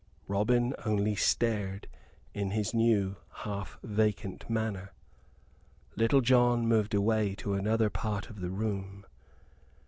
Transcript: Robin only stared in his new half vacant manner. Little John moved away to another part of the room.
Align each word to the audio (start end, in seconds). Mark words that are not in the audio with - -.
Robin 0.27 0.73
only 0.83 1.13
stared 1.15 1.87
in 2.33 2.49
his 2.49 2.73
new 2.73 3.17
half 3.45 3.77
vacant 3.83 4.49
manner. 4.49 4.93
Little 5.95 6.21
John 6.21 6.65
moved 6.67 6.95
away 6.95 7.35
to 7.35 7.53
another 7.53 7.91
part 7.91 8.27
of 8.27 8.39
the 8.41 8.49
room. 8.49 9.05